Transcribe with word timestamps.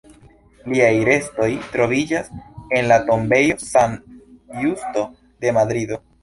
Liaj 0.71 0.93
restoj 1.09 1.49
troviĝas 1.75 2.31
en 2.79 2.89
la 2.93 2.97
tombejo 3.11 3.59
San 3.67 3.95
Justo 4.63 5.05
de 5.45 5.55
Madrido. 5.61 6.03